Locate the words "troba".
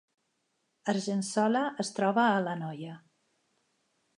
1.99-2.25